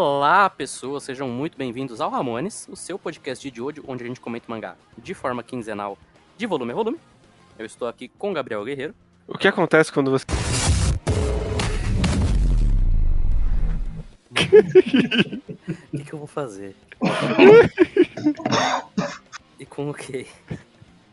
[0.00, 4.20] Olá, pessoas, sejam muito bem-vindos ao Ramones, o seu podcast de hoje, onde a gente
[4.20, 5.98] comenta mangá de forma quinzenal,
[6.36, 6.98] de volume a volume.
[7.58, 8.94] Eu estou aqui com Gabriel Guerreiro.
[9.26, 10.24] O que acontece quando você.
[15.92, 16.76] O que, que eu vou fazer?
[19.58, 20.28] e com o quê?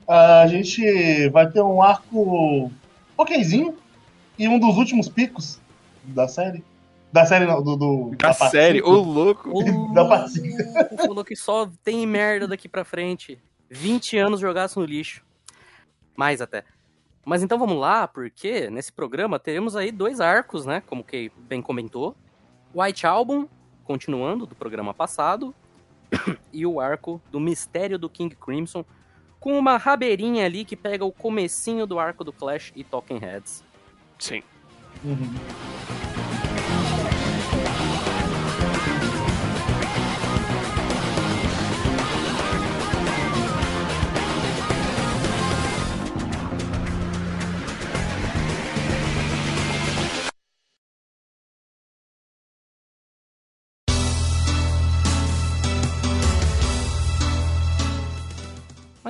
[0.07, 2.71] A gente vai ter um arco
[3.17, 3.75] okzinho
[4.37, 5.59] e um dos últimos picos
[6.03, 6.63] da série.
[7.15, 7.77] Da série, não, do.
[7.77, 9.49] do Da parte série, ô louco.
[9.49, 9.63] O
[9.95, 10.27] Da
[10.99, 13.41] falou que só tem merda daqui pra frente.
[13.69, 15.23] 20 anos jogados no lixo.
[16.13, 16.65] Mais até.
[17.23, 20.83] Mas então vamos lá, porque nesse programa teremos aí dois arcos, né?
[20.87, 22.17] Como que bem comentou.
[22.75, 23.47] White Album,
[23.85, 25.55] continuando do programa passado.
[26.51, 28.83] e o arco do Mistério do King Crimson.
[29.39, 33.63] Com uma rabeirinha ali que pega o comecinho do arco do Clash e Talking Heads.
[34.19, 34.43] Sim.
[35.01, 35.94] Uhum.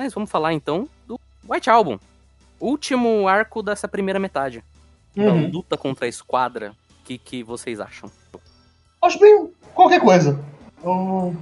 [0.06, 1.18] Mas vamos falar então do
[1.48, 1.98] White Album.
[2.60, 4.62] Último arco dessa primeira metade.
[5.16, 5.50] Da Uhum.
[5.50, 6.70] luta contra a esquadra.
[7.00, 8.08] O que, que vocês acham?
[9.02, 10.38] Acho bem qualquer coisa.
[10.84, 11.36] Eu-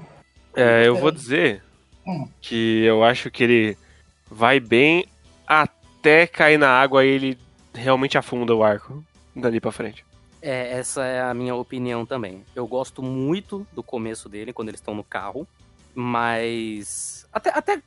[0.56, 1.62] É, eu vou dizer
[2.06, 2.26] Hum.
[2.40, 3.78] que eu acho que ele
[4.30, 5.04] vai bem
[5.46, 7.38] até cair na água e ele
[7.74, 9.04] realmente afunda o arco
[9.36, 10.06] dali pra frente.
[10.40, 12.42] É, essa é a minha opinião também.
[12.56, 15.46] Eu gosto muito do começo dele, quando eles estão no carro.
[15.94, 17.26] Mas.
[17.32, 17.82] Até, até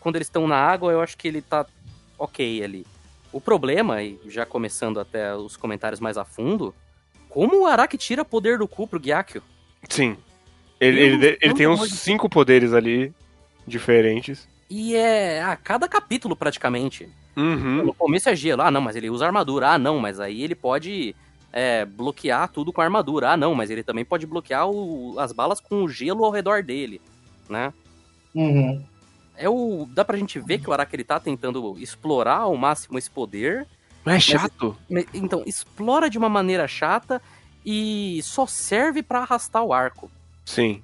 [0.00, 1.66] quando eles estão na água, eu acho que ele tá
[2.18, 2.86] ok ali.
[3.32, 6.74] O problema, e já começando até os comentários mais a fundo,
[7.28, 9.42] como o Araki tira poder do cu pro Gyakyo?
[9.88, 10.16] Sim.
[10.80, 13.12] Ele, ele, ele Deus, tem uns cinco poderes ali
[13.66, 14.48] diferentes.
[14.70, 17.08] E é a cada capítulo praticamente.
[17.36, 17.84] Uhum.
[17.84, 18.62] No começo é gelo.
[18.62, 19.70] Ah, não, mas ele usa armadura.
[19.70, 21.14] Ah, não, mas aí ele pode
[21.52, 23.30] é, bloquear tudo com armadura.
[23.30, 26.62] Ah, não, mas ele também pode bloquear o- as balas com o gelo ao redor
[26.62, 27.00] dele,
[27.48, 27.72] né?
[28.34, 28.84] Uhum.
[29.36, 32.98] É o, dá pra gente ver que o Araki ele tá tentando explorar ao máximo
[32.98, 33.66] esse poder.
[34.04, 34.76] Mas é chato.
[34.88, 37.20] Me- Então, explora de uma maneira chata
[37.64, 40.10] e só serve pra arrastar o arco.
[40.44, 40.82] Sim.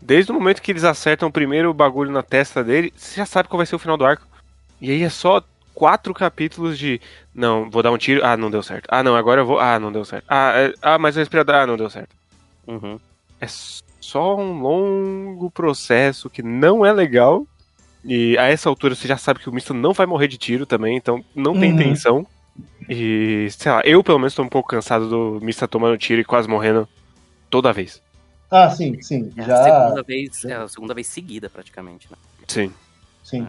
[0.00, 3.48] Desde o momento que eles acertam o primeiro bagulho na testa dele, você já sabe
[3.48, 4.26] qual vai ser o final do arco.
[4.80, 5.42] E aí é só
[5.74, 7.00] quatro capítulos de.
[7.32, 8.24] Não, vou dar um tiro.
[8.24, 8.86] Ah, não deu certo.
[8.90, 9.60] Ah, não, agora eu vou.
[9.60, 10.24] Ah, não deu certo.
[10.28, 10.74] Ah, é...
[10.82, 11.54] ah mas o respirador.
[11.54, 12.10] Ah, não deu certo.
[12.66, 12.98] Uhum.
[13.40, 13.46] É
[14.00, 17.46] só um longo processo que não é legal.
[18.04, 20.66] E a essa altura você já sabe que o Misto não vai morrer de tiro
[20.66, 21.76] também, então não tem Uhum.
[21.76, 22.26] tensão.
[22.88, 26.24] E, sei lá, eu pelo menos tô um pouco cansado do Mista tomando tiro e
[26.24, 26.88] quase morrendo
[27.48, 28.02] toda vez.
[28.50, 29.32] Ah, sim, sim.
[29.36, 29.62] É a Já.
[29.64, 32.16] segunda vez, é a segunda vez seguida praticamente, né?
[32.48, 32.72] Sim.
[33.22, 33.46] Sim.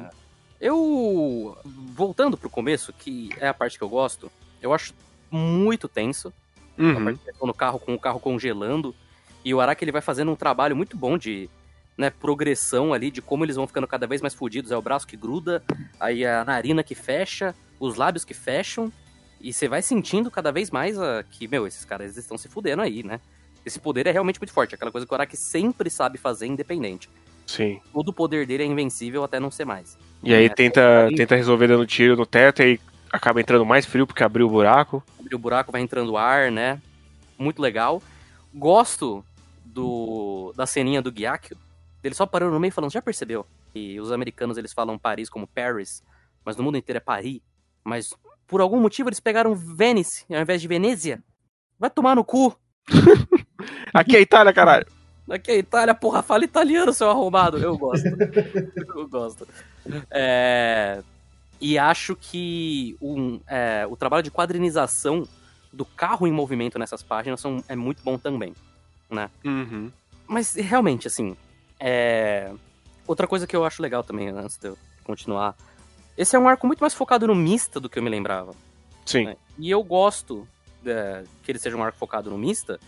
[0.61, 1.57] Eu.
[1.95, 4.31] Voltando pro começo, que é a parte que eu gosto,
[4.61, 4.93] eu acho
[5.29, 6.31] muito tenso.
[6.77, 6.93] A Uhum.
[7.03, 8.95] parte que eles estão no carro com o carro congelando.
[9.43, 11.49] E o Araki ele vai fazendo um trabalho muito bom de
[11.97, 14.71] né, progressão ali, de como eles vão ficando cada vez mais fodidos.
[14.71, 15.63] É o braço que gruda,
[15.99, 18.91] aí a narina que fecha, os lábios que fecham.
[19.39, 22.81] E você vai sentindo cada vez mais a, que, meu, esses caras estão se fudendo
[22.81, 23.19] aí, né?
[23.65, 24.73] Esse poder é realmente muito forte.
[24.75, 27.09] Aquela coisa que o Araki sempre sabe fazer independente.
[27.45, 27.79] Sim.
[27.91, 29.97] Todo o poder dele é invencível até não ser mais.
[30.23, 32.79] E aí É, tenta, aí- tenta resolver dando tiro no teto e aí
[33.11, 35.03] acaba entrando mais frio porque abriu o buraco.
[35.19, 36.81] Abre o buraco, vai entrando ar, né?
[37.37, 38.01] Muito legal.
[38.53, 39.23] Gosto
[39.65, 41.57] do da ceninha do Gyakyo.
[42.03, 43.45] Ele só parando no meio falando, já percebeu?
[43.73, 46.03] E os americanos eles falam Paris como Paris,
[46.43, 47.39] mas no mundo inteiro é Paris.
[47.83, 48.13] Mas
[48.47, 51.23] por algum motivo eles pegaram Venice ao invés de Venezia.
[51.79, 52.55] Vai tomar no cu.
[53.93, 54.85] Aqui é Itália, caralho.
[55.29, 57.57] Aqui é Itália, porra, fala italiano, seu arrombado.
[57.57, 58.05] Eu gosto.
[58.95, 59.47] Eu gosto.
[60.11, 61.01] É,
[61.61, 65.27] E acho que um, é, o trabalho de quadrinização
[65.71, 68.53] do carro em movimento nessas páginas são, é muito bom também.
[69.43, 69.91] Uhum.
[70.27, 71.35] Mas realmente, assim.
[71.79, 72.51] É,
[73.05, 75.55] Outra coisa que eu acho legal também, antes de eu continuar.
[76.17, 78.53] Esse é um arco muito mais focado no Mista do que eu me lembrava.
[79.05, 79.25] Sim.
[79.25, 79.35] né?
[79.57, 80.47] E eu gosto
[80.85, 82.79] é, que ele seja um arco focado no Mista,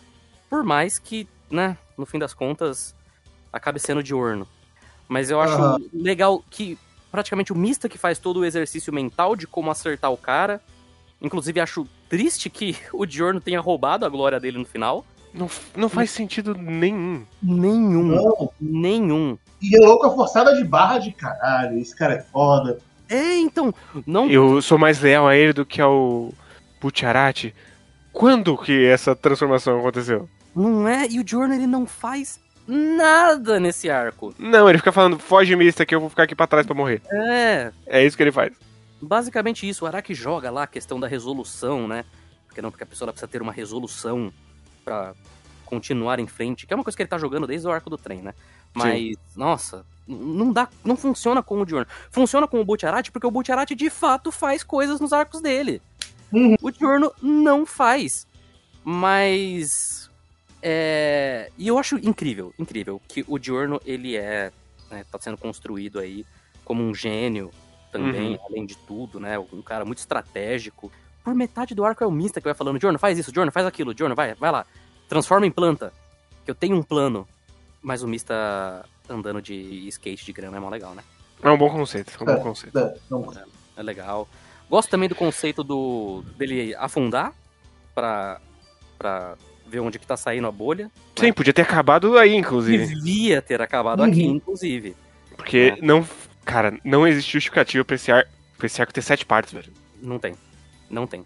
[0.50, 2.96] por mais que, né, no fim das contas,
[3.52, 4.48] acabe sendo diurno.
[5.08, 5.78] Mas eu acho Aham.
[5.94, 6.78] legal que
[7.12, 10.62] praticamente o Mista que faz todo o exercício mental de como acertar o cara.
[11.22, 15.06] Inclusive, acho triste que o Diorno tenha roubado a glória dele no final.
[15.38, 17.24] Não, não faz sentido nenhum.
[17.44, 18.04] Nenhum.
[18.04, 18.50] Não.
[18.60, 19.38] Nenhum.
[19.62, 21.78] E é louco a forçada de barra de caralho.
[21.78, 22.80] Esse cara é foda.
[23.10, 23.74] É, então.
[24.08, 24.30] Não.
[24.30, 26.34] Eu sou mais leal a ele do que ao
[26.82, 27.54] Butcharati.
[28.14, 30.30] Quando que essa transformação aconteceu?
[30.56, 31.06] Não é?
[31.10, 34.34] E o Giorno, ele não faz nada nesse arco.
[34.40, 37.02] Não, ele fica falando, foge mista que eu vou ficar aqui pra trás pra morrer.
[37.12, 38.54] É, É isso que ele faz.
[39.02, 39.84] basicamente isso.
[39.84, 42.06] O Araki joga lá a questão da resolução, né?
[42.48, 44.32] Porque não, porque a pessoa precisa ter uma resolução
[44.86, 45.14] pra
[45.66, 47.98] continuar em frente, que é uma coisa que ele tá jogando desde o arco do
[47.98, 48.34] trem, né?
[48.74, 51.88] Mas, nossa, n- não dá, não funciona com o Diorno.
[52.12, 55.82] Funciona com o Butcherati porque o Butcherati de fato faz coisas nos arcos dele.
[56.32, 56.56] Uhum.
[56.62, 58.28] O Diorno não faz.
[58.84, 60.10] Mas
[60.62, 64.52] é, e eu acho incrível, incrível que o Diorno ele é,
[64.92, 66.26] né, tá sendo construído aí
[66.64, 67.50] como um gênio
[67.92, 69.40] também, além de tudo, né?
[69.40, 70.92] Um cara muito estratégico.
[71.26, 73.66] Por metade do arco é o Mista que vai falando, Diorno, faz isso, Diorno, faz
[73.66, 74.64] aquilo, Diorno, vai, vai lá.
[75.10, 75.92] Transforma em planta.
[76.46, 77.28] Que eu tenho um plano.
[77.82, 81.04] Mas o Mista andando de skate de grama é mó legal, né?
[81.42, 82.78] É um bom conceito, é um bom conceito.
[82.78, 83.34] É, não,
[83.76, 84.28] É legal.
[84.70, 87.34] Gosto também do conceito do dele afundar
[87.96, 88.40] pra,
[88.98, 89.36] pra
[89.66, 90.92] ver onde que tá saindo a bolha.
[91.16, 92.86] Sim, podia ter acabado aí, inclusive.
[92.86, 94.10] Devia ter acabado Uhum.
[94.10, 94.96] aqui, inclusive.
[95.36, 95.82] Porque É.
[95.86, 96.08] não.
[96.46, 98.28] Cara, não existe justificativa pra esse, ar,
[98.58, 99.74] pra esse arco ter sete partes, velho.
[100.00, 100.36] Não tem.
[100.90, 101.26] Não tem.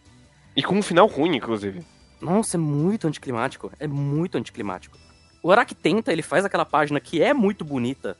[0.56, 1.84] E com um final ruim, inclusive.
[2.22, 3.72] Nossa, é muito anticlimático.
[3.80, 4.98] É muito anticlimático.
[5.42, 8.18] O Araki tenta, ele faz aquela página que é muito bonita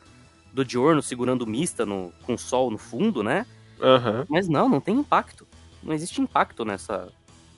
[0.54, 3.46] do Diorno segurando o Mista no, com o sol no fundo, né?
[3.82, 4.26] Aham.
[4.30, 5.48] Mas não, não tem impacto.
[5.84, 7.12] Não existe impacto nessa,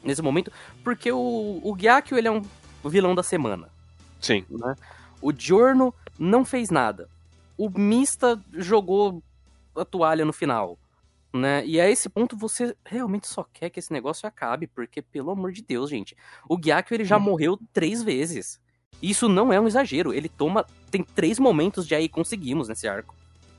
[0.03, 0.51] nesse momento,
[0.83, 2.41] porque o, o Gyakio, ele é um
[2.85, 3.69] vilão da semana.
[4.19, 4.45] Sim.
[4.49, 4.75] né?
[5.21, 7.09] O Giorno não fez nada.
[7.57, 9.21] O Mista jogou
[9.75, 10.77] a toalha no final.
[11.33, 11.63] Né?
[11.65, 15.51] E a esse ponto você realmente só quer que esse negócio acabe, porque, pelo amor
[15.53, 16.15] de Deus, gente,
[16.47, 18.59] o Gyakio ele já morreu três vezes.
[19.01, 20.13] Isso não é um exagero.
[20.13, 20.65] Ele toma.
[20.91, 23.15] Tem três momentos de aí conseguimos nesse arco.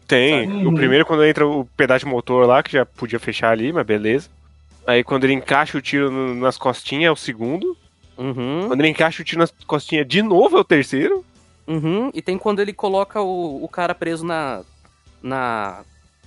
[0.06, 0.46] Tem.
[0.46, 0.66] Sabe?
[0.66, 3.86] O primeiro quando entra o pedaço de motor lá, que já podia fechar ali, mas
[3.86, 4.28] beleza.
[4.86, 7.76] Aí quando ele encaixa o tiro no- nas costinhas é o segundo.
[8.18, 11.24] Uhum, Quando ele encaixa o tiro nas costinhas de novo é o terceiro.
[11.66, 12.10] uhum.
[12.12, 14.62] E tem quando ele coloca o, o cara preso na.
[15.22, 15.82] Na.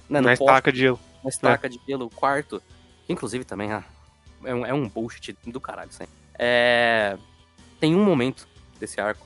[0.10, 0.44] né, na poste.
[0.44, 1.00] estaca de gelo.
[1.26, 2.62] Uma estaca de gelo, o quarto.
[3.10, 3.84] Inclusive também, ah,
[4.44, 6.10] é, um, é um bullshit do caralho isso aí.
[6.38, 7.18] É,
[7.80, 8.48] tem um momento
[8.80, 9.26] desse arco,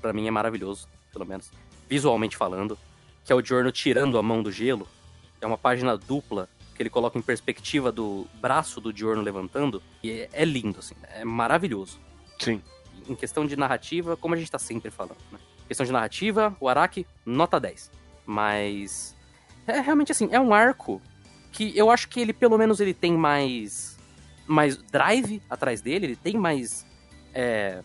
[0.00, 1.50] pra mim é maravilhoso, pelo menos,
[1.88, 2.78] visualmente falando,
[3.24, 4.86] que é o Giorno tirando a mão do gelo.
[5.40, 9.82] É uma página dupla que ele coloca em perspectiva do braço do Giorno levantando.
[10.02, 11.98] E é, é lindo, assim, é maravilhoso.
[12.38, 12.62] Sim.
[13.08, 15.38] Em questão de narrativa, como a gente tá sempre falando, né?
[15.66, 17.90] Questão de narrativa, o Araki, nota 10.
[18.26, 19.16] Mas.
[19.66, 21.00] É realmente assim, é um arco
[21.52, 23.96] que eu acho que ele, pelo menos, ele tem mais.
[24.46, 26.86] mais drive atrás dele, ele tem mais.
[27.34, 27.82] é,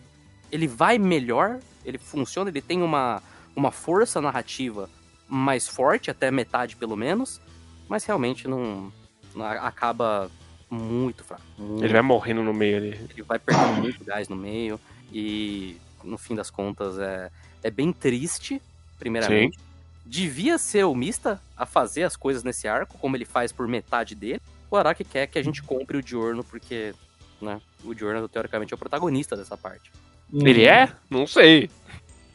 [0.52, 3.20] ele vai melhor, ele funciona, ele tem uma,
[3.56, 4.88] uma força narrativa
[5.28, 7.40] mais forte, até metade pelo menos,
[7.88, 8.92] mas realmente não.
[9.34, 10.30] não- acaba
[10.70, 11.42] muito fraco.
[11.58, 12.88] muito Ele vai morrendo no meio ali.
[13.10, 14.78] ele vai perdendo muito gás no meio
[15.12, 17.30] e no fim das contas é,
[17.62, 18.60] é bem triste,
[18.98, 19.58] primeiramente.
[20.04, 24.14] Devia ser o Mista a fazer as coisas nesse arco, como ele faz por metade
[24.14, 24.40] dele.
[24.70, 26.94] O Araki quer que a gente compre o Diorno, porque
[27.40, 29.90] né, o Diorno, teoricamente, é o protagonista dessa parte.
[30.32, 30.46] Uhum.
[30.46, 30.92] Ele é?
[31.08, 31.70] Não sei.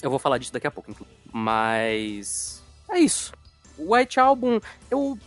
[0.02, 1.18] Eu vou falar disso daqui a pouco, inclusive.
[1.32, 2.64] Mas.
[2.90, 3.34] É isso.
[3.78, 4.60] O White Album,
[4.90, 5.18] eu.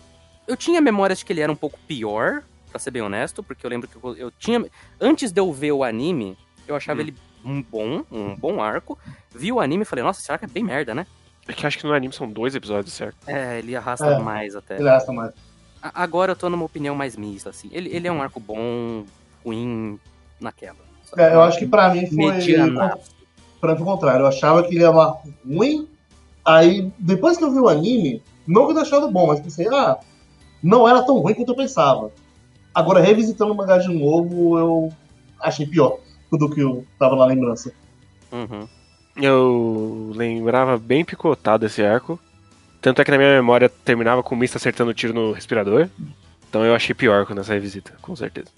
[0.46, 3.64] Eu tinha memórias de que ele era um pouco pior, pra ser bem honesto, porque
[3.64, 4.64] eu lembro que eu, eu tinha.
[5.00, 7.02] Antes de eu ver o anime, eu achava Hum.
[7.02, 8.98] ele um bom, um bom arco.
[9.34, 11.06] Vi o anime e falei, nossa, será que é bem merda, né?
[11.48, 13.16] É que acho que no anime são dois episódios, certo?
[13.26, 14.18] É, ele arrasta É.
[14.18, 14.78] mais até.
[14.78, 15.32] Ele arrasta mais.
[15.82, 17.68] A- Agora eu tô numa opinião mais mista, assim.
[17.72, 19.04] Ele, ele é um arco bom,
[19.44, 19.98] ruim,
[20.40, 20.76] naquela.
[21.16, 22.32] É, eu acho que pra mim foi.
[23.60, 24.22] Pra mim o contrário.
[24.22, 25.88] Eu achava que ele era um arco ruim.
[26.44, 29.98] Aí, depois que eu vi o anime, não que eu achado bom, mas pensei, ah,
[30.62, 32.10] não era tão ruim quanto eu pensava.
[32.74, 34.92] Agora, revisitando o mangá de novo, eu
[35.40, 35.98] achei pior
[36.32, 37.72] do que eu tava na lembrança.
[38.32, 38.66] Uhum.
[39.16, 42.18] Eu lembrava bem picotado esse arco.
[42.80, 45.88] Tanto é que na minha memória terminava com o Mista acertando o tiro no respirador.
[46.48, 48.48] Então eu achei pior quando essa revisita, com certeza.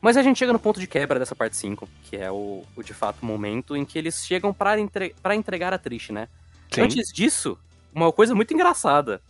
[0.00, 2.82] Mas a gente chega no ponto de quebra dessa parte 5, que é o, o
[2.82, 6.28] de fato momento em que eles chegam pra, entre, pra entregar a Trish, né?
[6.70, 6.82] Sim.
[6.82, 7.58] Antes disso,
[7.92, 9.20] uma coisa muito engraçada.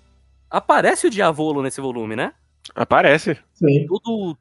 [0.50, 2.32] Aparece o Diavolo nesse volume, né?
[2.74, 3.38] Aparece.
[3.54, 3.86] Sim.
[3.86, 4.36] Todo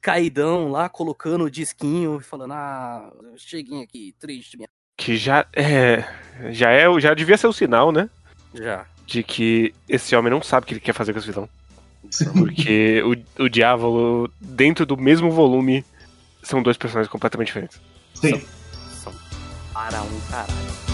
[0.00, 4.68] caidão lá, colocando o disquinho e falando, ah, cheguei aqui, triste, minha...
[5.00, 6.04] Que já é.
[6.50, 7.00] Já é.
[7.00, 8.10] Já devia ser o sinal, né?
[8.52, 8.84] Já.
[9.06, 11.48] De que esse homem não sabe o que ele quer fazer com esse vilão.
[12.36, 15.84] Porque o, o Diávolo, dentro do mesmo volume,
[16.42, 17.80] são dois personagens completamente diferentes.
[18.14, 18.42] Sim.
[19.02, 19.12] São
[19.72, 20.89] para um caralho.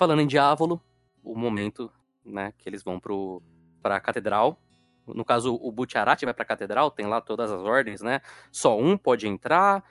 [0.00, 0.80] Falando em Diávolo,
[1.22, 1.92] o momento,
[2.24, 3.42] né, que eles vão pro,
[3.82, 4.58] pra catedral.
[5.06, 8.22] No caso, o Butcherati vai pra catedral, tem lá todas as ordens, né?
[8.50, 9.84] Só um pode entrar,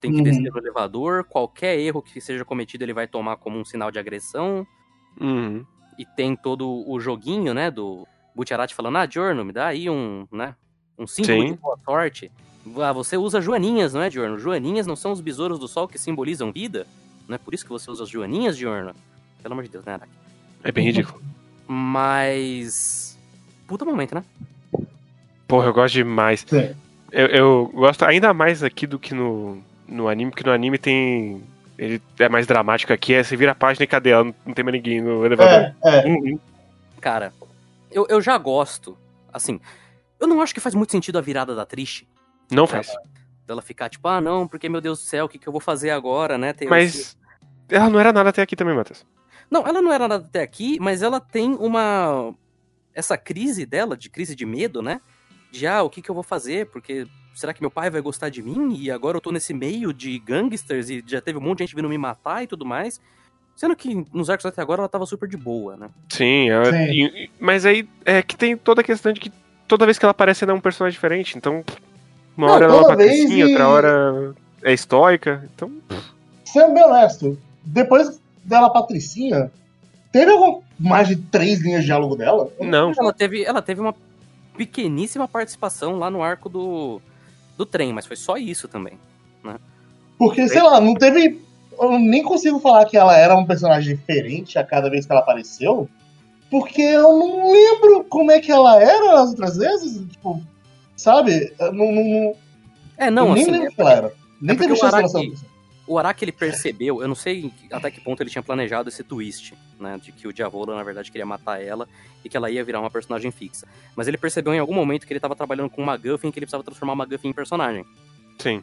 [0.00, 0.24] tem que Uhum.
[0.24, 3.98] descer no elevador, qualquer erro que seja cometido ele vai tomar como um sinal de
[3.98, 4.66] agressão.
[5.20, 5.62] Uhum.
[5.98, 10.26] E tem todo o joguinho, né, do Butcherati falando, ah, Giorno, me dá aí um,
[10.32, 10.56] né,
[10.98, 11.52] um símbolo Sim.
[11.52, 12.32] de boa sorte.
[12.82, 14.38] Ah, você usa joaninhas, não é, Giorno?
[14.38, 16.86] Joaninhas não são os besouros do sol que simbolizam vida?
[17.28, 18.94] Não é por isso que você usa as joaninhas, Giorno?
[19.42, 20.12] Pelo amor de Deus, né, Araki?
[20.64, 21.22] É bem ridículo.
[21.66, 23.18] Mas...
[23.66, 24.24] Puta momento, né?
[25.46, 26.44] Porra, eu gosto demais.
[27.10, 31.42] Eu, eu gosto ainda mais aqui do que no, no anime, porque no anime tem.
[31.78, 34.24] Ele é mais dramático aqui, é você vira a página e cadê ela?
[34.44, 35.74] Não tem mais ninguém no elevador.
[35.84, 36.06] É, é.
[36.06, 36.38] Uhum.
[37.00, 37.32] Cara,
[37.90, 38.96] eu, eu já gosto,
[39.32, 39.58] assim...
[40.20, 42.04] Eu não acho que faz muito sentido a virada da Trish.
[42.52, 42.92] Não faz.
[43.46, 45.60] Dela ficar tipo, ah, não, porque, meu Deus do céu, o que, que eu vou
[45.62, 46.52] fazer agora, né?
[46.52, 47.16] Tem esse- Mas
[47.70, 49.06] ela não era nada até aqui também, Matheus.
[49.50, 52.32] Não, ela não era nada até aqui, mas ela tem uma.
[52.94, 55.00] Essa crise dela, de crise de medo, né?
[55.50, 56.66] De, ah, o que, que eu vou fazer?
[56.66, 58.74] Porque será que meu pai vai gostar de mim?
[58.78, 61.76] E agora eu tô nesse meio de gangsters e já teve um monte de gente
[61.76, 63.00] vindo me matar e tudo mais.
[63.56, 65.90] Sendo que nos arcos até agora ela tava super de boa, né?
[66.08, 67.28] Sim, ela- Sim.
[67.38, 69.32] mas aí é que tem toda a questão de que
[69.68, 71.36] toda vez que ela aparece ela é um personagem diferente.
[71.36, 71.64] Então,
[72.36, 75.48] uma Não, hora ela é uma patricinha, e- outra hora é estoica.
[75.54, 75.70] Então,
[76.44, 79.50] Sendo bem honesto, depois dela Patricinha,
[80.12, 82.50] teve algum, mais de três linhas de diálogo dela?
[82.60, 82.92] não.
[82.98, 83.94] Ela teve, ela teve uma
[84.56, 87.00] pequeníssima participação lá no arco do,
[87.56, 88.98] do trem, mas foi só isso também.
[90.18, 91.40] Porque, sei lá, não teve.
[91.80, 95.22] Eu nem consigo falar que ela era um personagem diferente a cada vez que ela
[95.22, 95.88] apareceu.
[96.50, 100.06] Porque eu não lembro como é que ela era as outras vezes.
[100.10, 100.42] Tipo,
[100.94, 101.54] sabe?
[101.58, 102.34] Eu não, não, não-
[102.98, 104.12] É, não, eu nem assim, lembro que ela era.
[104.42, 105.36] Nem porque teve chance Araki-.
[105.90, 109.54] O Araki ele percebeu, eu não sei até que ponto ele tinha planejado esse twist,
[109.78, 111.88] né, de que o Diavolo na verdade queria matar ela
[112.24, 113.66] e que ela ia virar uma personagem fixa.
[113.96, 116.46] Mas ele percebeu em algum momento que ele tava trabalhando com uma Guffin que ele
[116.46, 117.84] precisava transformar uma Guffin em personagem.
[118.38, 118.62] Sim,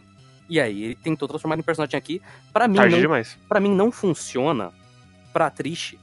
[0.49, 2.21] E aí ele tentou transformar em personagem aqui.
[2.53, 3.37] Pra mim, tarde não, demais.
[3.49, 4.71] pra mim não funciona
[5.33, 5.97] pra Trish,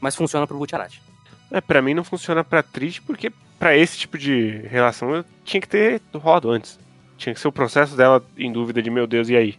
[0.00, 1.02] mas funciona pro Butcherati.
[1.50, 5.60] É, pra mim não funciona pra triste, porque pra esse tipo de relação eu tinha
[5.60, 6.78] que ter rodo antes.
[7.16, 9.58] Tinha que ser o processo dela em dúvida de, meu Deus, e aí?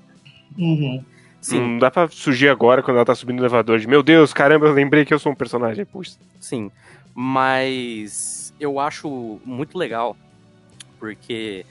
[0.57, 1.03] Uhum.
[1.41, 4.33] Sim, Não dá pra surgir agora quando ela tá subindo no elevador de, meu Deus,
[4.33, 5.85] caramba, eu lembrei que eu sou um personagem.
[5.85, 6.17] Puxa.
[6.39, 6.69] sim.
[7.15, 10.15] Mas eu acho muito legal
[10.99, 11.65] porque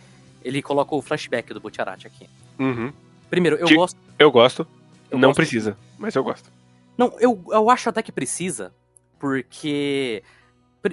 [0.44, 2.28] ele coloca o flashback do Butcherati aqui.
[2.58, 2.92] Uhum.
[3.30, 4.66] Primeiro, eu Que- gosto Eu gosto.
[5.10, 5.36] Eu não gosto.
[5.36, 6.50] precisa, mas eu gosto.
[6.96, 8.72] Não, eu, eu acho até que precisa,
[9.18, 10.22] porque.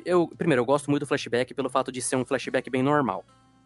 [0.06, 3.24] Eu, primeiro, eu gosto muito do flashback pelo fato de ser um flashback bem normal.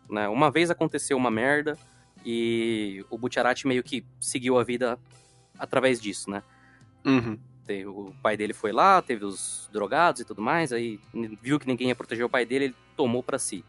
[0.09, 0.27] Né?
[0.27, 1.77] Uma vez aconteceu uma merda
[2.25, 4.99] e o Butcherati meio que seguiu a vida
[5.57, 6.43] através disso, né?
[7.05, 7.37] Uhum.
[7.87, 10.99] O pai dele foi lá, teve os drogados e tudo mais, aí
[11.41, 13.63] viu que ninguém ia proteger o pai dele, ele tomou pra si.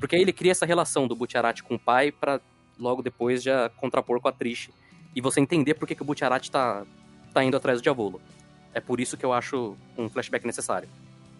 [0.00, 2.40] Porque aí ele cria essa relação do Butcherati com o pai pra
[2.78, 4.70] logo depois já contrapor com a Trish.
[5.14, 6.84] E você entender por que, que o Butcherati tá,
[7.32, 8.20] tá indo atrás do Diavolo.
[8.72, 10.88] É por isso que eu acho um flashback necessário,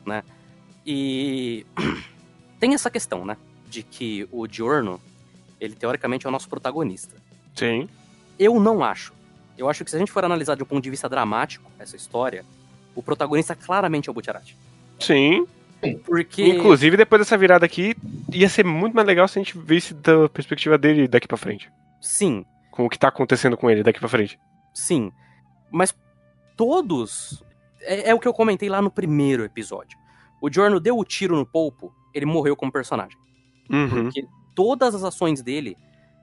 [0.07, 0.23] né?
[0.87, 1.67] E
[2.61, 3.37] tem essa questão, né?
[3.69, 5.01] De que o Giorno,
[5.65, 7.17] ele teoricamente é o nosso protagonista.
[7.55, 7.89] Sim.
[8.39, 9.13] Eu não acho.
[9.57, 11.95] Eu acho que se a gente for analisar de um ponto de vista dramático essa
[11.97, 12.45] história,
[12.95, 14.57] o protagonista claramente é o Butcherati.
[14.99, 15.47] Sim.
[16.05, 16.43] Porque.
[16.45, 17.95] Inclusive, depois dessa virada aqui,
[18.33, 21.71] ia ser muito mais legal se a gente visse da perspectiva dele daqui pra frente.
[22.01, 24.39] Sim, Com o que tá acontecendo com ele daqui pra frente.
[24.73, 25.13] sim.
[25.71, 25.95] Mas
[26.57, 27.43] todos.
[27.83, 29.99] É, é o que eu comentei lá no primeiro episódio.
[30.41, 33.19] O Giorno deu o tiro no polpo, ele morreu como personagem.
[33.71, 34.05] Uhum.
[34.05, 35.77] Porque todas as ações dele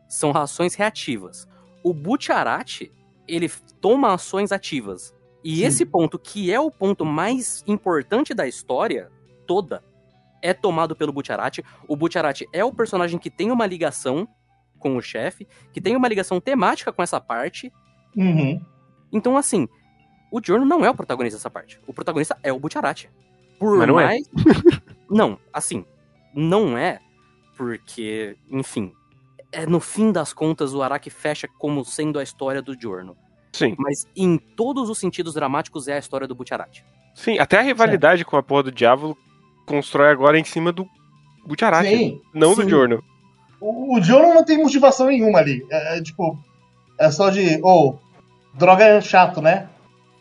[0.08, 1.48] são ações reativas.
[1.84, 2.92] O Butcherati,
[3.28, 5.14] ele toma ações ativas.
[5.44, 5.64] E Sim.
[5.66, 9.12] esse ponto, que é o ponto mais importante da história
[9.48, 9.84] toda,
[10.42, 11.64] é tomado pelo Butcherati.
[11.88, 14.28] O Butcherati é o personagem que tem uma ligação
[14.78, 17.72] com o chefe, que tem uma ligação temática com essa parte.
[18.16, 18.64] Uhum.
[19.12, 19.68] Então, assim,
[20.32, 21.80] o Giorno não é o protagonista dessa parte.
[21.88, 23.10] O protagonista é o Butcherati.
[23.60, 24.06] Por Mas não é.
[24.06, 24.30] mais...
[25.10, 25.86] não, assim,
[26.34, 27.00] não é
[27.56, 28.94] porque, enfim,
[29.52, 33.16] é no fim das contas o Araki fecha como sendo a história do Giorno.
[33.52, 33.76] Sim.
[33.78, 36.86] Mas em todos os sentidos dramáticos é a história do Butcherati.
[37.14, 39.18] Sim, até a rivalidade com a porra do Diabo
[39.66, 40.88] constrói agora em cima do
[41.46, 42.22] Butcherati, Sim.
[42.34, 42.64] não Sim.
[42.64, 43.04] do Giorno.
[43.60, 45.66] O, o John não tem motivação nenhuma ali.
[45.70, 46.40] É, é, tipo,
[46.98, 47.60] é só de.
[47.64, 47.96] Ô,
[48.54, 49.70] droga é chato, né?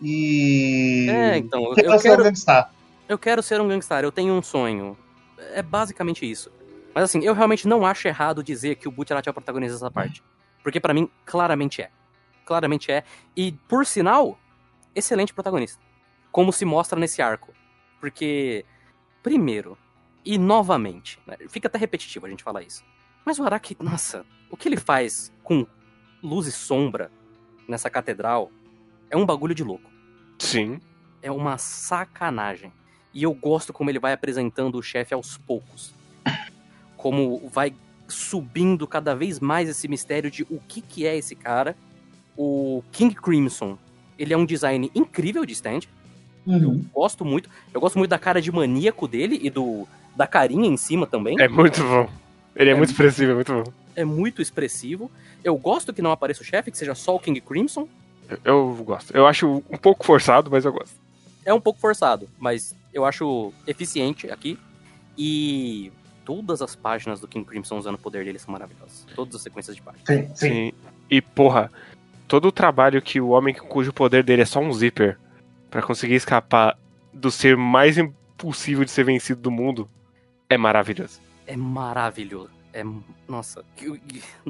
[0.03, 1.07] E.
[1.09, 2.73] É, então, eu, eu ser quero, um gangstar.
[3.09, 4.97] eu quero ser um gangstar, eu tenho um sonho.
[5.55, 6.51] É basicamente isso.
[6.95, 9.91] Mas assim, eu realmente não acho errado dizer que o Butcherati é o protagonista dessa
[9.91, 10.23] parte.
[10.63, 11.91] Porque pra mim, claramente é.
[12.45, 13.05] Claramente é.
[13.37, 14.39] E, por sinal,
[14.95, 15.81] excelente protagonista.
[16.33, 17.53] como se mostra nesse arco.
[18.01, 18.65] Porque,
[19.23, 19.77] primeiro,
[20.25, 22.85] e novamente, né, fica até repetitivo a gente falar isso.
[23.25, 25.67] Mas o Araki, nossa, o que ele faz com
[26.23, 27.11] luz e sombra
[27.69, 28.51] nessa catedral
[29.11, 29.91] é um bagulho de louco.
[30.39, 30.81] Sim.
[31.23, 32.73] É uma sacanagem.
[33.13, 35.95] E eu gosto como ele vai apresentando o chefe aos poucos.
[37.01, 37.73] Como vai
[38.09, 41.75] subindo cada vez mais esse mistério de o que, que é esse cara.
[42.37, 43.79] O King Crimson,
[44.19, 45.81] ele é um design incrível de stand.
[46.47, 46.85] Uhum.
[46.93, 47.49] Gosto muito.
[47.73, 51.41] Eu gosto muito da cara de maníaco dele e do da carinha em cima também.
[51.41, 52.09] É muito bom.
[52.57, 53.73] Ele é, É muito expressivo, é muito bom.
[53.97, 55.11] É muito expressivo.
[55.43, 57.89] Eu gosto que não apareça o chefe, que seja só o King Crimson.
[58.29, 59.17] Eu, eu gosto.
[59.17, 60.95] Eu acho um pouco forçado, mas eu gosto.
[61.45, 64.59] É um pouco forçado, mas eu acho eficiente aqui.
[65.17, 65.93] E
[66.25, 69.07] todas as páginas do King Crimson usando o poder dele são maravilhosas.
[69.15, 70.07] Todas as sequências de páginas.
[70.07, 70.49] Sim, sim.
[70.49, 70.73] Sim.
[71.11, 71.71] E, porra,
[72.29, 75.19] todo o trabalho que o homem cujo poder dele é só um zíper
[75.71, 76.79] pra conseguir escapar
[77.13, 79.89] do ser mais impossível de ser vencido do mundo
[80.49, 81.21] é maravilhoso.
[81.47, 82.51] É maravilhoso.
[82.73, 82.85] É.
[83.29, 83.65] Nossa.
[83.77, 84.01] que-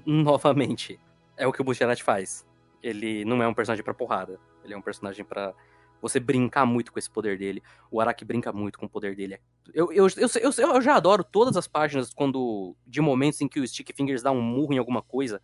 [0.05, 0.99] Novamente.
[1.37, 2.45] É o que o Bucherat faz.
[2.83, 4.39] Ele não é um personagem pra porrada.
[4.65, 5.55] Ele é um personagem pra
[6.01, 7.63] você brincar muito com esse poder dele.
[7.91, 9.39] O Araki brinca muito com o poder dele.
[9.75, 12.77] Eu, eu, eu, eu, eu já adoro todas as páginas quando.
[12.87, 15.41] De momentos em que o Stick Fingers dá um murro em alguma coisa.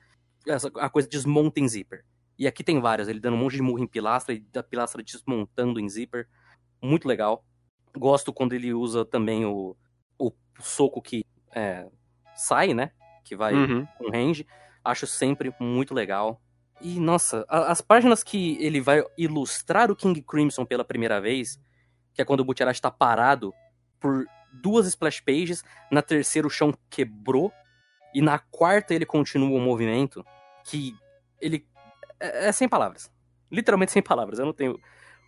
[0.47, 2.05] Essa, a coisa desmonta em zíper.
[2.39, 3.09] E aqui tem várias.
[3.09, 6.29] Ele dando um monte de murro em pilastra e da pilastra desmontando em zíper.
[6.83, 7.45] Muito legal.
[7.97, 9.75] Gosto quando ele usa também o,
[10.19, 11.89] o soco que é,
[12.35, 12.93] sai, né?
[13.25, 13.87] Que vai Uhum.
[13.99, 14.47] com range.
[14.85, 16.41] Acho sempre muito legal.
[16.81, 21.59] E, nossa, a- as páginas que ele vai ilustrar o King Crimson pela primeira vez,
[22.13, 23.53] que é quando o Butcherati tá parado
[23.99, 27.53] por duas splash pages, na terceira o chão quebrou,
[28.15, 30.25] e na quarta ele continua o movimento,
[30.65, 30.95] que
[31.41, 31.67] ele.
[32.19, 33.11] É, é sem palavras.
[33.51, 34.39] Literalmente sem palavras.
[34.39, 34.79] Eu não tenho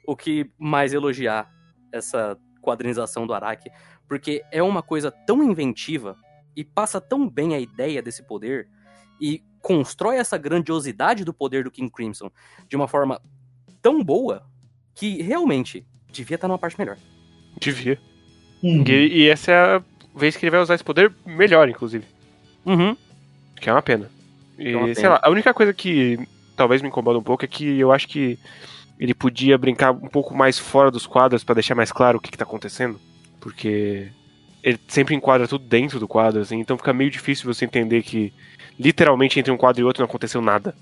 [0.06, 1.52] o que mais elogiar
[1.92, 3.70] essa quadrinização do Araki,
[4.06, 6.16] porque é uma coisa tão inventiva
[6.56, 8.68] e passa tão bem a ideia desse poder
[9.20, 12.30] e constrói essa grandiosidade do poder do King Crimson
[12.68, 13.20] de uma forma
[13.82, 14.44] tão boa
[14.94, 16.96] que realmente devia estar numa parte melhor.
[17.60, 17.98] Devia.
[18.62, 18.84] Uhum.
[18.86, 19.82] E, e essa é a
[20.14, 22.04] vez que ele vai usar esse poder melhor, inclusive.
[22.64, 22.96] Uhum.
[23.60, 24.10] Que é uma pena.
[24.58, 25.10] E, É uma sei pena.
[25.10, 26.18] lá, a única coisa que
[26.56, 28.38] talvez me incomoda um pouco é que eu acho que
[28.98, 32.30] ele podia brincar um pouco mais fora dos quadros pra deixar mais claro o que,
[32.32, 33.00] que tá acontecendo.
[33.40, 34.08] Porque
[34.68, 38.32] ele sempre enquadra tudo dentro do quadro, assim, então fica meio difícil você entender que
[38.78, 40.74] literalmente entre um quadro e outro não aconteceu nada.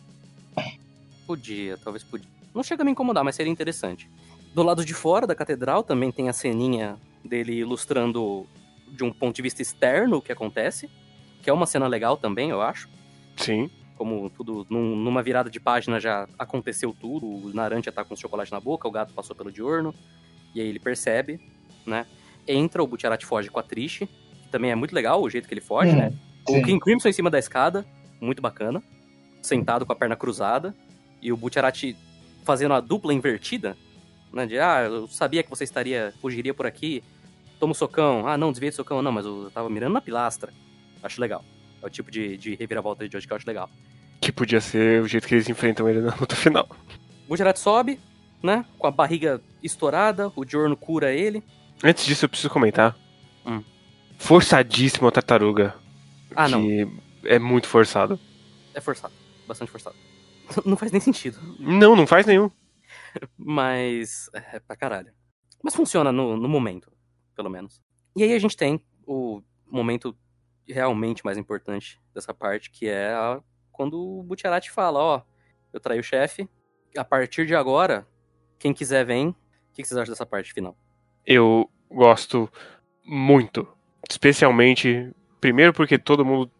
[1.26, 2.28] Podia, talvez podia.
[2.54, 4.08] Não chega a me incomodar, mas seria interessante.
[4.54, 8.46] Do lado de fora da catedral também tem a ceninha dele ilustrando
[8.88, 10.88] de um ponto de vista externo o que acontece,
[11.42, 12.88] que é uma cena legal também, eu acho.
[13.36, 13.70] Sim.
[13.96, 18.16] Como tudo, num- numa virada de página já aconteceu tudo, o Naranja tá com o
[18.16, 19.94] chocolate na boca, o gato passou pelo diurno,
[20.54, 21.40] e aí ele percebe,
[21.84, 22.06] né?
[22.46, 23.98] Entra, o Butcherati foge com a Trish,
[24.42, 25.96] que também é muito legal o jeito que ele foge, Uhum.
[25.98, 26.12] né?
[26.48, 26.62] O Sim.
[26.62, 27.84] King Crimson em cima da escada,
[28.20, 28.82] muito bacana.
[29.42, 30.74] Sentado com a perna cruzada.
[31.20, 31.96] E o Butcherati
[32.44, 33.76] fazendo a dupla invertida.
[34.32, 34.46] Né?
[34.46, 37.02] De, ah, eu sabia que você estaria, fugiria por aqui.
[37.58, 38.26] Toma um socão.
[38.28, 39.02] Ah, não, desvia do socão.
[39.02, 40.52] Não, mas eu tava mirando na pilastra.
[41.02, 41.44] Acho legal.
[41.82, 43.68] É o tipo de, de reviravolta de hoje que eu acho legal.
[44.20, 46.68] Que podia ser o jeito que eles enfrentam ele na luta final.
[47.24, 47.98] O Butcherati sobe,
[48.42, 48.64] né?
[48.78, 50.30] Com a barriga estourada.
[50.36, 51.42] O Giorno cura ele.
[51.82, 52.96] Antes disso, eu preciso comentar.
[53.44, 53.62] Hum.
[54.18, 55.74] Forçadíssimo a tartaruga.
[56.34, 56.64] Ah, não.
[57.24, 58.18] é muito forçado.
[58.74, 59.14] É forçado.
[59.46, 59.96] Bastante forçado.
[60.64, 61.38] Não faz nem sentido.
[61.58, 62.50] Não, não faz nenhum.
[63.36, 64.28] Mas.
[64.32, 65.12] É pra caralho.
[65.62, 66.92] Mas funciona no, no momento,
[67.34, 67.82] pelo menos.
[68.14, 70.16] E aí a gente tem o momento
[70.68, 73.40] realmente mais importante dessa parte, que é a-
[73.72, 75.22] quando o Butcherati fala: Ó,
[75.72, 76.48] eu traí o chefe,
[76.96, 78.06] a partir de agora,
[78.58, 79.28] quem quiser vem.
[79.28, 79.34] O
[79.74, 80.76] que vocês acham dessa parte final?
[81.26, 82.48] Eu gosto
[83.04, 83.66] muito.
[84.08, 85.10] Especialmente,
[85.40, 86.50] primeiro porque todo mundo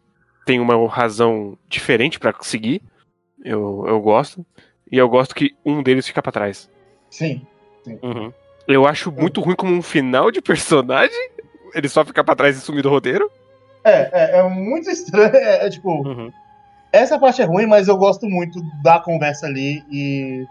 [0.45, 2.81] tem uma razão diferente pra seguir.
[3.43, 4.45] Eu, eu gosto.
[4.91, 6.69] E eu gosto que um deles fica pra trás.
[7.09, 7.41] Sim.
[8.01, 8.31] Uhum.
[8.67, 11.29] Eu acho muito ruim como um final de personagem.
[11.73, 13.29] Ele só fica pra trás e sumir do roteiro.
[13.83, 15.33] É, é, é muito estranho.
[15.35, 16.31] É, é tipo, Uhum.
[16.91, 20.45] essa parte é ruim, mas eu gosto muito da conversa ali e.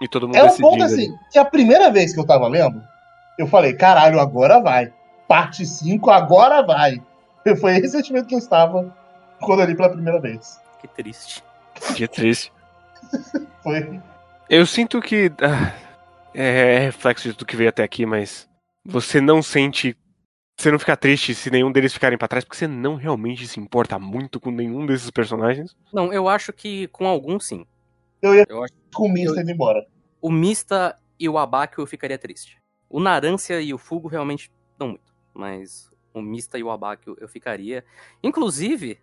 [0.00, 0.92] E todo mundo É um ponto ali.
[0.92, 2.82] assim, que a primeira vez que eu tava lendo,
[3.38, 4.92] eu falei, caralho, agora vai.
[5.28, 7.00] Parte 5, agora vai.
[7.60, 8.94] Foi esse sentimento que eu estava
[9.40, 10.60] quando eu li pela primeira vez.
[10.80, 11.42] Que triste.
[11.96, 12.52] Que triste.
[13.62, 14.00] Foi.
[14.48, 15.30] Eu sinto que.
[15.40, 15.74] ah,
[16.34, 18.48] é, é reflexo de tudo que veio até aqui, mas.
[18.84, 19.96] Você não sente.
[20.58, 23.58] Você não fica triste se nenhum deles ficarem pra trás, porque você não realmente se
[23.58, 25.74] importa muito com nenhum desses personagens.
[25.92, 27.64] Não, eu acho que com alguns sim.
[28.20, 29.84] Eu ia Eu acho com o Mista indo embora.
[30.20, 32.61] o Mista e o Abaco eu ficaria triste.
[32.92, 37.16] O Narância e o Fugo realmente não muito, mas o Mista e o Abaque eu,
[37.18, 37.84] eu ficaria.
[38.22, 39.00] Inclusive,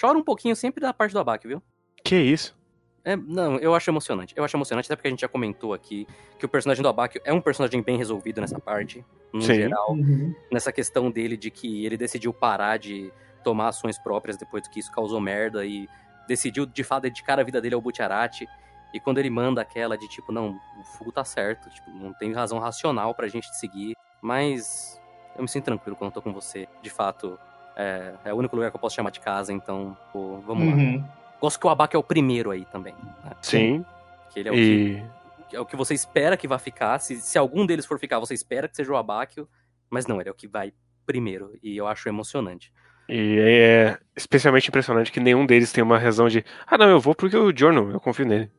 [0.00, 1.60] chora um pouquinho sempre da parte do Abaque, viu?
[2.04, 2.56] Que isso?
[3.04, 4.32] É, não, eu acho emocionante.
[4.36, 6.06] Eu acho emocionante, até porque a gente já comentou aqui
[6.38, 9.54] que o personagem do Abaque é um personagem bem resolvido nessa parte, no Sim.
[9.54, 9.90] geral.
[9.90, 10.32] Uhum.
[10.50, 14.92] Nessa questão dele de que ele decidiu parar de tomar ações próprias depois que isso
[14.92, 15.88] causou merda e
[16.28, 18.46] decidiu de fato dedicar a vida dele ao Butcherati.
[18.92, 22.32] E quando ele manda aquela de tipo, não, o Fugo tá certo, tipo, não tem
[22.32, 25.00] razão racional pra gente seguir, mas
[25.36, 26.68] eu me sinto tranquilo quando eu tô com você.
[26.82, 27.38] De fato,
[27.76, 30.74] é, é o único lugar que eu posso chamar de casa, então, pô, vamos lá.
[30.74, 31.04] Uhum.
[31.40, 32.94] Gosto que o Abaca é o primeiro aí também.
[32.94, 33.32] Né?
[33.40, 33.84] Sim.
[34.30, 35.04] Que ele é o, que,
[35.52, 35.56] E.
[35.56, 36.98] é o que você espera que vai ficar.
[36.98, 39.48] Se, se algum deles for ficar, você espera que seja o Abáquio.
[39.90, 40.72] Mas não, ele é o que vai
[41.04, 41.58] primeiro.
[41.62, 42.72] E eu acho emocionante.
[43.08, 46.44] E é especialmente impressionante que nenhum deles tem uma razão de.
[46.66, 48.50] Ah, não, eu vou porque o Jorno, eu confio nele.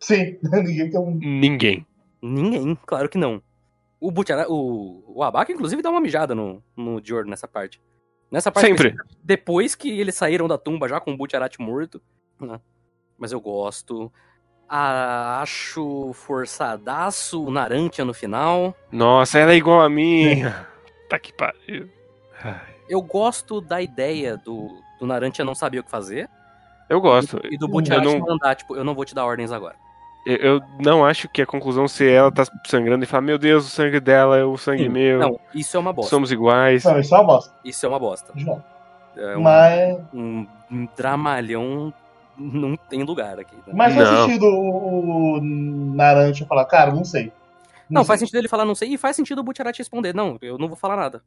[0.00, 1.14] Sim, ninguém tem um.
[1.14, 1.86] Ninguém.
[2.22, 3.42] Ninguém, claro que não.
[4.00, 7.80] O Butchara, o, o Abaca, inclusive, dá uma mijada no, no Dior nessa parte.
[8.30, 8.94] Nessa parte Sempre.
[9.22, 12.00] depois que eles saíram da tumba já com o Butcherati morto.
[12.40, 12.60] né?
[13.18, 14.10] Mas eu gosto.
[14.68, 18.74] Ah, acho forçadaço o Narantia no final.
[18.92, 20.42] Nossa, ela é igual a mim.
[21.10, 21.90] tá que pariu.
[22.42, 26.28] Ai, Eu gosto da ideia do, do Narantia não saber o que fazer.
[26.88, 27.40] Eu gosto.
[27.50, 29.74] E do Eu Butcherati não- mandar, tipo, eu não vou te dar ordens agora.
[30.26, 33.66] Eu, eu não acho que a conclusão se ela tá sangrando e falar, meu Deus,
[33.66, 34.88] o sangue dela é o sangue Sim.
[34.88, 35.18] meu.
[35.18, 36.10] Não, isso é uma bosta.
[36.10, 36.84] Somos iguais.
[36.84, 37.54] Não, isso é uma bosta.
[37.64, 38.32] Isso é uma bosta.
[38.36, 38.62] João.
[39.16, 41.92] É um, Mas, um, um dramalhão
[42.36, 43.54] não tem lugar aqui.
[43.54, 43.72] né?
[43.74, 44.26] mas faz Não.
[44.26, 47.32] sentido o, o Naranja falar, cara, não sei.
[47.88, 48.08] Não, sei.
[48.08, 50.68] faz sentido ele falar não sei, e faz sentido o Butcherati responder, não, eu não
[50.68, 51.22] vou falar nada.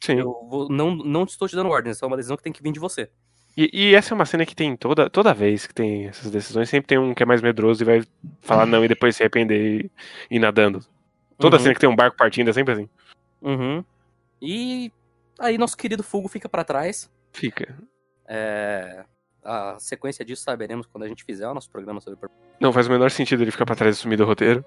[0.00, 0.14] Sim.
[0.14, 2.72] Eu vou, não, não estou te dando ordens, é uma decisão que tem que vir
[2.72, 3.10] de você.
[3.56, 6.68] E, e essa é uma cena que tem toda, toda vez que tem essas decisões,
[6.68, 8.02] sempre tem um que é mais medroso e vai
[8.42, 9.90] falar não e depois se arrepender
[10.30, 10.84] e ir nadando.
[11.38, 11.62] Toda Uhum.
[11.62, 12.88] cena que tem um barco partindo é sempre assim.
[13.40, 13.82] Uhum.
[14.42, 14.92] E
[15.38, 17.10] aí nosso querido Fugo fica pra trás.
[17.32, 17.74] Fica.
[18.28, 19.04] É,
[19.44, 22.18] A sequência disso saberemos quando a gente fizer o nosso programa sobre
[22.60, 24.64] Não faz o menor sentido ele ficar pra trás e sumir do roteiro.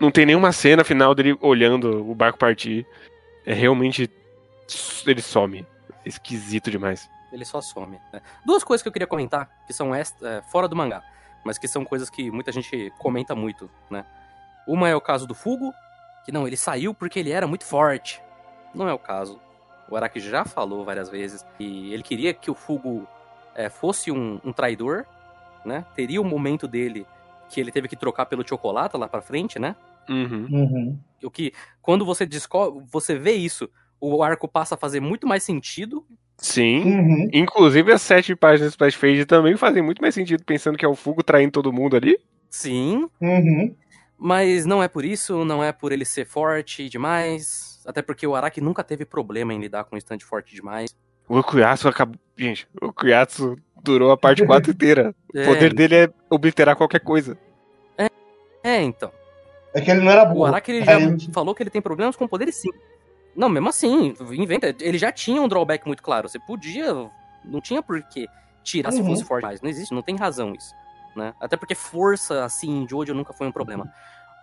[0.00, 2.86] Não tem nenhuma cena final dele olhando o barco partir.
[3.46, 4.10] É realmente.
[5.06, 5.66] Ele some.
[6.04, 7.08] Esquisito demais.
[7.32, 8.00] Ele só some.
[8.12, 8.20] né?
[8.44, 11.02] Duas coisas que eu queria comentar, que são extra, é, fora do mangá,
[11.44, 14.04] mas que são coisas que muita gente comenta muito, né?
[14.66, 15.72] Uma é o caso do Fugo,
[16.24, 18.22] que não, ele saiu porque ele era muito forte.
[18.74, 19.40] Não é o caso.
[19.88, 23.06] O Araki já falou várias vezes que ele queria que o Fugo
[23.54, 25.04] é, fosse um, um traidor,
[25.64, 25.84] né?
[25.94, 27.06] Teria o momento dele
[27.48, 29.74] que ele teve que trocar pelo chocolate lá pra frente, né?
[30.08, 30.46] Uhum.
[30.50, 30.98] Uhum.
[31.22, 33.68] O que, quando você descobre, você vê isso,
[34.00, 36.06] o arco passa a fazer muito mais sentido.
[36.40, 36.82] Sim.
[36.84, 37.28] Uhum.
[37.32, 40.88] Inclusive as sete páginas do Splash Page também fazem muito mais sentido pensando que é
[40.88, 42.18] o Fugo traindo todo mundo ali.
[42.48, 43.74] Sim, Uhum.
[44.18, 47.80] Mas não é por isso, não é por ele ser forte demais.
[47.86, 50.94] Até porque o Araki nunca teve problema em lidar com um stand forte demais.
[51.28, 52.16] O Okuyatsu acabou.
[52.36, 55.14] Gente, o Okuyatsu durou a parte 4 inteira.
[55.34, 57.38] O É, poder dele é obliterar qualquer coisa.
[58.62, 59.10] É, então.
[59.72, 60.46] É que ele não era O burro.
[60.46, 62.68] Araki ele já Aí- falou que ele tem problemas com poderes sim.
[63.36, 64.74] Não, mesmo assim, inventa.
[64.80, 66.28] Ele já tinha um drawback muito claro.
[66.28, 66.92] Você podia.
[67.44, 68.26] Não tinha por que
[68.62, 69.06] tirar se Uhum.
[69.06, 69.60] fosse forte mais.
[69.62, 70.74] Não existe, não tem razão isso.
[71.16, 71.32] Né?
[71.40, 73.90] Até porque força, assim, de hoje nunca foi um problema.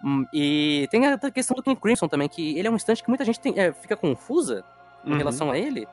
[0.04, 3.10] Hum, E tem a questão do King Crimson também, que ele é um instante que
[3.10, 4.64] muita gente tem- é, fica confusa
[5.06, 5.18] em Uhum.
[5.18, 5.88] relação a ele.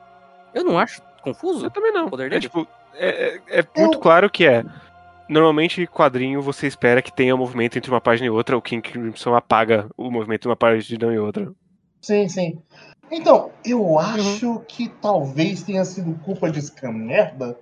[0.53, 1.65] Eu não acho confuso.
[1.65, 2.05] Eu também não.
[2.07, 2.41] O poder É, dele?
[2.41, 4.63] tipo, é, é- é muito claro que é.
[5.27, 8.55] Normalmente, quadrinho, você espera que tenha movimento entre uma página e outra.
[8.55, 11.51] O King Crimson apaga o movimento de uma página e outra.
[12.05, 12.59] Sim, sim.
[13.11, 17.57] Então, eu acho que talvez tenha sido culpa de Scam merda.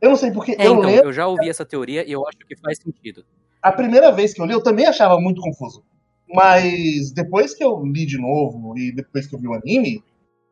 [0.00, 1.08] Eu não sei porque É, eu então, lembro.
[1.08, 3.22] eu já ouvi essa teoria e eu acho que faz sentido.
[3.60, 5.84] A primeira vez que eu li, eu também achava muito confuso.
[6.26, 10.02] Mas depois que eu li de novo e depois que eu vi o anime,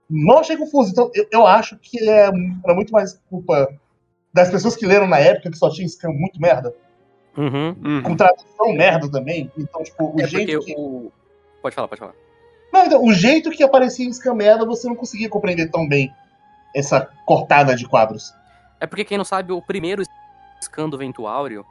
[0.09, 0.91] não achei confuso.
[0.91, 2.27] Então, eu, eu acho que é,
[2.65, 3.73] era muito mais culpa
[4.35, 6.75] das pessoas que leram na época que só tinha Scam muito merda.
[7.39, 7.75] Uhum.
[7.83, 8.03] Uhum.
[8.03, 9.51] Com tradução merda também.
[9.57, 10.75] Então, tipo, o É jeito que.
[10.77, 11.11] o.
[11.63, 12.15] Pode falar, pode falar.
[12.73, 16.15] Não, então, o jeito que aparecia em Scam merda, você não conseguia compreender tão bem
[16.75, 18.33] essa cortada de quadros.
[18.81, 20.03] É porque quem não sabe, o primeiro
[20.63, 21.67] scan do Vento Áureo,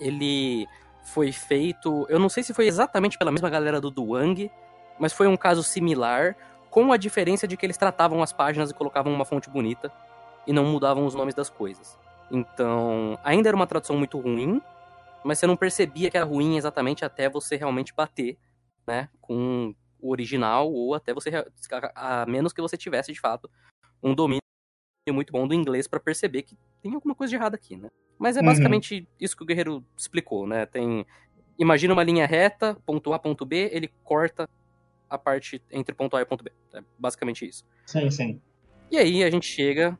[0.00, 0.66] ele
[1.02, 2.06] foi feito.
[2.08, 4.50] Eu não sei se foi exatamente pela mesma galera do Duang,
[4.98, 6.36] mas foi um caso similar,
[6.70, 9.90] com a diferença de que eles tratavam as páginas e colocavam uma fonte bonita
[10.46, 11.98] e não mudavam os nomes das coisas.
[12.30, 14.60] Então, ainda era uma tradução muito ruim,
[15.24, 18.36] mas você não percebia que era ruim exatamente até você realmente bater,
[18.86, 21.30] né, com o original ou até você
[21.94, 23.50] a menos que você tivesse de fato
[24.02, 24.40] um domínio
[25.10, 27.88] muito bom do inglês pra perceber que tem alguma coisa de errado aqui, né?
[28.18, 28.46] Mas é Uhum.
[28.46, 30.66] basicamente isso que o Guerreiro explicou, né?
[30.66, 31.06] Tem
[31.58, 34.48] imagina uma linha reta, ponto A, ponto B, ele corta
[35.08, 36.52] a parte entre ponto A e ponto B.
[36.74, 37.64] É basicamente isso.
[37.86, 38.40] Sim, sim.
[38.90, 39.98] E aí a gente chega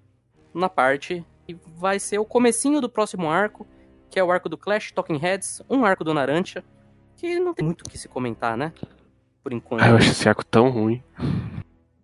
[0.52, 3.66] na parte que vai ser o comecinho do próximo arco,
[4.10, 6.64] que é o arco do Clash Talking Heads, um arco do Narantia,
[7.16, 8.72] que não tem muito o que se comentar, né?
[9.46, 9.80] Por enquanto.
[9.80, 11.00] Ah, eu acho esse arco tão ruim.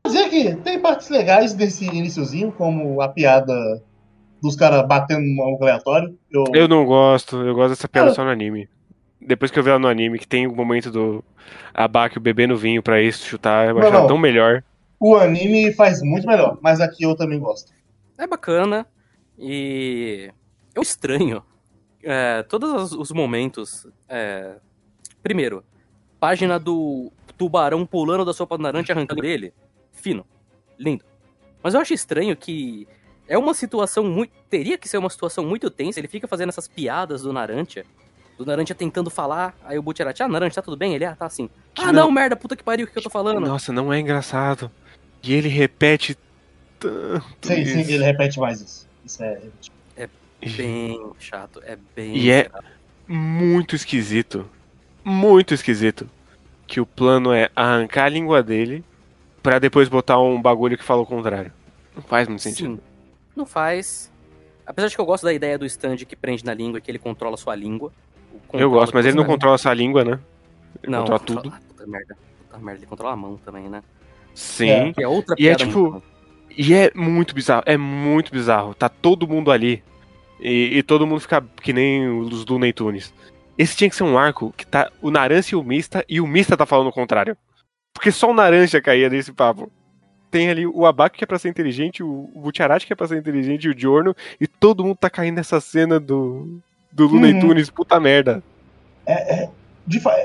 [0.07, 3.53] dizer que tem partes legais desse iniciozinho, como a piada
[4.41, 6.17] dos caras batendo no maluco aleatório.
[6.31, 8.15] Eu, Eu não gosto, eu gosto dessa piada Ah.
[8.15, 8.69] só no anime.
[9.21, 11.25] Depois que eu vi ela no anime, que tem o momento do
[11.75, 14.63] Abaque bebendo vinho pra isso chutar, eu achava tão melhor.
[15.01, 17.73] O anime faz muito melhor, mas aqui eu também gosto.
[18.17, 18.87] É bacana
[19.37, 20.31] e
[20.77, 21.43] eu estranho
[22.05, 23.85] é, todos os- os momentos.
[24.09, 24.59] é,
[25.25, 25.65] Primeiro,
[26.21, 27.11] página do
[27.43, 29.53] tubarão pulando da sopa do naranja e arrancando dele.
[29.91, 30.25] Fino,
[30.79, 31.05] lindo.
[31.63, 32.87] Mas eu acho estranho que
[33.29, 34.33] é uma situação muito.
[34.49, 35.99] Teria que ser uma situação muito tensa.
[35.99, 37.85] Ele fica fazendo essas piadas do Narantia.
[38.39, 39.57] Do Narantia tentando falar.
[39.65, 40.95] Aí o Butcherati, ah, Narantia, tá tudo bem?
[40.95, 41.51] Ele, ah, tá assim.
[41.77, 43.41] Ah, não- não, merda, puta que pariu, o que, que eu tô falando?
[43.41, 44.71] Nossa, não é engraçado.
[45.23, 46.17] E ele repete
[46.79, 47.25] tanto.
[47.43, 47.73] Sim, isso.
[47.73, 48.89] sim, ele repete mais isso.
[49.05, 49.41] Isso é.
[50.57, 52.17] Bem chato, é bem.
[52.17, 52.65] E é- chato.
[53.07, 54.49] muito esquisito.
[55.05, 56.09] Muito esquisito.
[56.73, 58.83] Que o plano é arrancar a língua dele
[59.43, 61.53] pra depois botar um bagulho que fala o contrário.
[61.95, 62.77] Não faz muito sentido.
[62.77, 62.81] Sim,
[63.37, 64.11] não faz.
[64.67, 66.91] Apesar de que eu gosto da ideia do stand que prende na língua e que
[66.91, 67.93] ele controla sua língua.
[68.33, 70.19] Eu controla gosto, mas ele não controla essa língua, né?
[70.83, 71.55] Ele Não, controla controla- tudo.
[71.55, 72.17] Ah, puta merda.
[72.49, 73.83] Puta merda, ele controla a mão também, né?
[74.35, 74.71] Sim.
[74.71, 74.93] É.
[74.95, 76.03] Que é outra E é tipo, muito-
[76.57, 78.73] E é muito bizarro, é muito bizarro.
[78.75, 79.85] Tá todo mundo ali.
[80.41, 83.13] E, e todo mundo fica que nem os do Looney Tunes.
[83.57, 86.27] Esse tinha que ser um arco que tá o Naranja e o Mista, e o
[86.27, 87.37] Mista tá falando o contrário.
[87.95, 89.71] Porque só o Naranja caía nesse papo.
[90.31, 93.19] Tem ali o Abaco que é pra ser inteligente, o Butcherati que é pra ser
[93.19, 96.59] inteligente, e o Giorno, e todo mundo tá caindo nessa cena do,
[96.91, 97.41] do Looney Uhum.
[97.41, 98.43] Tunes, puta merda.
[99.87, 100.17] De fa-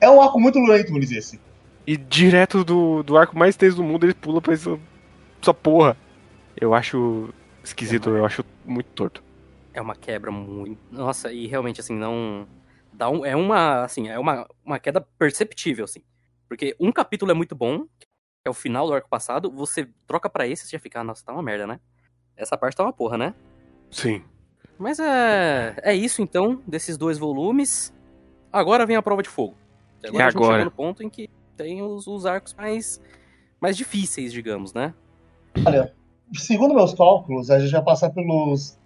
[0.00, 1.40] É um arco muito Looney Tunes esse.
[1.86, 4.78] E direto do, do arco mais tenso do mundo, ele pula pra essa,
[5.40, 5.96] essa porra.
[6.60, 7.30] Eu acho
[7.64, 9.22] esquisito, eu acho muito torto.
[9.72, 10.80] É uma quebra muito.
[10.90, 12.46] Nossa, e realmente, assim, não.
[12.92, 13.24] Dá um...
[13.24, 13.84] É uma.
[13.84, 16.02] Assim, é uma, uma queda perceptível, assim.
[16.48, 18.06] Porque um capítulo é muito bom, que
[18.44, 21.04] é o final do arco passado, você troca pra esse e você já fica, ah,
[21.04, 21.78] nossa, tá uma merda, né?
[22.36, 23.34] Essa parte tá uma porra, né?
[23.90, 24.24] Sim.
[24.78, 25.76] Mas é.
[25.82, 27.92] É isso então, desses dois volumes.
[28.52, 29.54] Agora vem a prova de fogo.
[30.02, 30.64] E agora E a gente agora?
[30.64, 33.00] no ponto em que tem os, os arcos mais.
[33.60, 34.94] mais difíceis, digamos, né?
[36.32, 38.78] Segundo meus cálculos, a gente vai passar pelos.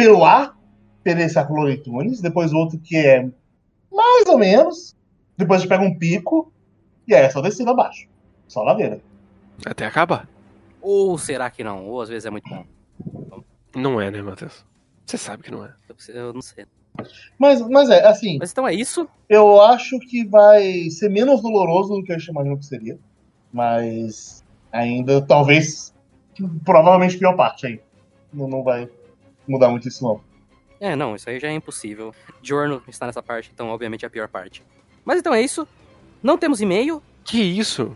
[0.00, 0.58] Pelo ar,
[1.04, 3.28] pelo esse arco Looney Tunes, depois outro que é
[3.92, 4.96] mais ou menos.
[5.36, 6.50] Depois a gente pega um pico.
[7.06, 8.08] E aí é só descida abaixo.
[8.48, 8.98] Só ladeira.
[9.66, 10.26] Até acabar.
[10.80, 11.86] Ou será que não?
[11.86, 12.64] Ou às vezes é muito bom.
[13.76, 14.64] Não é, né, Matheus?
[15.04, 15.74] Você sabe que não é.
[15.86, 16.64] Eu, eu não sei.
[17.38, 19.06] Mas, mas é, assim, Mas então é isso.
[19.28, 22.98] eu acho que vai ser menos doloroso do que eu imagino que seria.
[23.52, 25.94] Mas ainda, talvez,
[26.64, 27.80] provavelmente pior parte aí.
[28.32, 28.88] Não, não vai
[29.50, 30.20] mudar muito isso, não.
[30.80, 32.14] É, não, isso aí já é impossível.
[32.42, 34.62] Giorno está nessa parte, então obviamente é a pior parte.
[35.04, 35.66] Mas então é isso.
[36.22, 37.02] Não temos e-mail.
[37.24, 37.94] Que isso?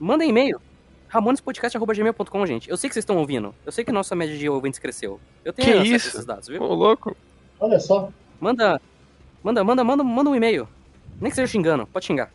[0.00, 0.60] Mandem e-mail.
[1.08, 2.70] ramonespodcast.gmail.com, gente.
[2.70, 3.54] Eu sei que vocês estão ouvindo.
[3.64, 5.20] Eu sei que nossa média de ouvintes cresceu.
[5.44, 6.08] Eu tenho Que acesso a isso?
[6.08, 6.62] esses dados, viu?
[6.62, 7.16] Ô, louco.
[7.60, 8.10] Olha só,
[8.40, 8.80] Manda,
[9.42, 10.68] manda, manda, manda, manda um e-mail.
[11.20, 12.30] Nem que seja xingando, pode xingar.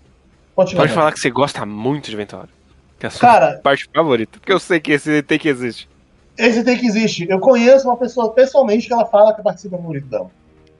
[0.55, 0.93] pode Pode mandar.
[0.93, 2.49] falar que você gosta muito de Ventório.
[2.97, 4.39] Que é a sua Cara, parte favorita.
[4.39, 5.89] Porque eu sei que esse tem que existe.
[6.37, 7.29] Esse tem que existir.
[7.29, 10.29] Eu conheço uma pessoa pessoalmente que ela fala que participa do dela.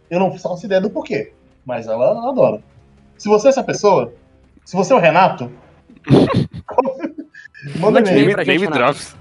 [0.10, 1.34] Eu não faço ideia do porquê,
[1.66, 2.62] mas ela adora.
[3.18, 4.14] Se você é essa pessoa,
[4.64, 5.52] se você é o Renato,
[7.80, 8.38] manda e-mail.
[8.38, 9.16] Name, drops.